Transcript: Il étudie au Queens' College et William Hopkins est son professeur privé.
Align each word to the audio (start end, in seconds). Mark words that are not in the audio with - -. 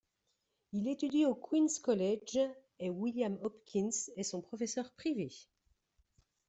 Il 0.73 0.87
étudie 0.87 1.27
au 1.27 1.35
Queens' 1.35 1.77
College 1.83 2.39
et 2.79 2.89
William 2.89 3.37
Hopkins 3.43 3.91
est 4.17 4.23
son 4.23 4.41
professeur 4.41 4.91
privé. 4.93 5.29